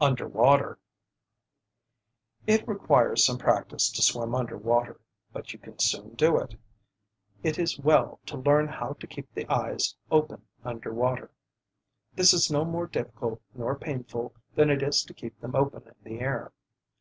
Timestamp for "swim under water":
4.00-5.00